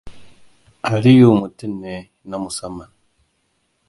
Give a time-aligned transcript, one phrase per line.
[0.91, 1.93] Aliyu mutum ne
[2.29, 2.91] na musamman.